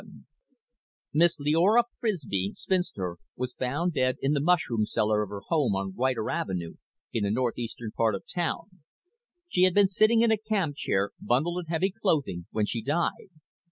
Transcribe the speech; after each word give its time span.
VII 0.03 0.09
Miss 1.13 1.37
Leora 1.39 1.83
Frisbie, 1.99 2.53
spinster, 2.55 3.17
was 3.37 3.53
found 3.53 3.93
dead 3.93 4.15
in 4.19 4.31
the 4.33 4.39
mushroom 4.39 4.83
cellar 4.83 5.21
of 5.21 5.29
her 5.29 5.41
home 5.49 5.75
on 5.75 5.95
Ryder 5.95 6.27
Avenue 6.31 6.77
in 7.13 7.23
the 7.23 7.29
northeastern 7.29 7.91
part 7.91 8.15
of 8.15 8.23
town. 8.25 8.81
She 9.47 9.61
had 9.61 9.75
been 9.75 9.85
sitting 9.87 10.23
in 10.23 10.31
a 10.31 10.37
camp 10.39 10.75
chair, 10.77 11.11
bundled 11.21 11.59
in 11.63 11.65
heavy 11.67 11.91
clothing, 11.91 12.47
when 12.49 12.65
she 12.65 12.81
died. 12.81 13.29